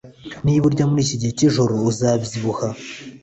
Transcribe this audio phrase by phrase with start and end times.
[0.45, 2.67] Niba urya muri iki gihe cyijoro, uzabyibuha.